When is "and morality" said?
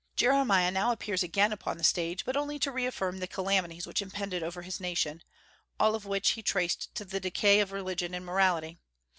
8.15-8.79